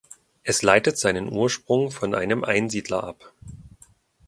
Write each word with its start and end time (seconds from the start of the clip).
Es 0.41 0.63
leitet 0.63 0.97
seinen 0.97 1.31
Ursprung 1.31 1.91
von 1.91 2.15
einem 2.15 2.43
Einsiedler 2.43 3.03
ab. 3.03 3.33